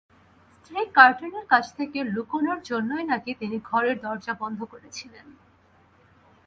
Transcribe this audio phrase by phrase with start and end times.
[0.55, 5.27] স্ত্রী কার্টনির কাছ থেকে লুকোনোর জন্যই নাকি তিনি ঘরের দরজা বন্ধ করেছিলেন।